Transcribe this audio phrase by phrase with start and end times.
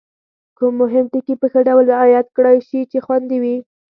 [0.57, 3.57] کوم مهم ټکي په ښه ډول رعایت کړای شي چې خوندي وي؟